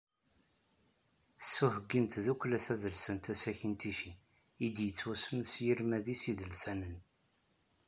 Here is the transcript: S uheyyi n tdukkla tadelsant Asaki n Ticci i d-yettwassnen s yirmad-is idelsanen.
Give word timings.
S 1.49 1.53
uheyyi 1.65 1.99
n 2.01 2.05
tdukkla 2.07 2.59
tadelsant 2.65 3.25
Asaki 3.33 3.67
n 3.71 3.73
Ticci 3.81 4.11
i 4.65 4.67
d-yettwassnen 4.75 5.43
s 5.51 5.53
yirmad-is 5.63 6.23
idelsanen. 6.31 6.95